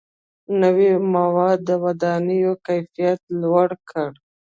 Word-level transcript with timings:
•نوي 0.61 0.91
موادو 1.13 1.63
د 1.67 1.69
ودانیو 1.83 2.51
کیفیت 2.65 3.21
لوړ 3.41 3.69
کړ. 3.89 4.09